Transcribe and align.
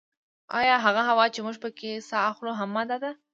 ایا 0.59 0.75
هغه 0.85 1.01
هوا 1.09 1.25
چې 1.33 1.39
موږ 1.45 1.55
پکې 1.63 1.91
ساه 2.09 2.25
اخلو 2.31 2.51
هم 2.59 2.69
ماده 2.75 2.97
ده 3.03 3.11